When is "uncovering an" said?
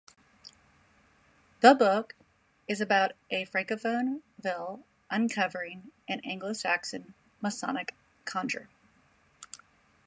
5.11-6.21